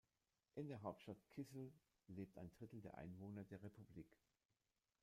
In 0.55 0.67
der 0.67 0.81
Hauptstadt 0.81 1.19
Kysyl 1.35 1.71
lebt 2.07 2.35
ein 2.39 2.49
Drittel 2.53 2.81
der 2.81 2.97
Einwohner 2.97 3.43
der 3.43 3.61
Republik. 3.61 4.09